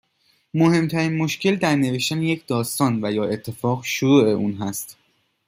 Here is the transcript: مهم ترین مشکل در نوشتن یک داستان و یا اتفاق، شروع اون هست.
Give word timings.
مهم 0.53 0.87
ترین 0.87 1.17
مشکل 1.17 1.55
در 1.55 1.75
نوشتن 1.75 2.21
یک 2.23 2.47
داستان 2.47 3.05
و 3.05 3.11
یا 3.11 3.23
اتفاق، 3.25 3.83
شروع 3.85 4.29
اون 4.29 4.53
هست. 4.53 4.97